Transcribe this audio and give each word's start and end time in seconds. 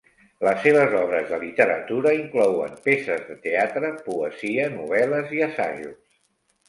Les 0.45 0.61
seves 0.61 0.95
obres 0.99 1.27
de 1.33 1.37
literatura 1.43 2.13
inclouen 2.21 2.73
peces 2.87 3.21
de 3.29 3.37
teatre, 3.47 3.95
poesia, 4.09 4.67
novel·les 4.81 5.35
i 5.39 5.45
assajos. 5.51 6.01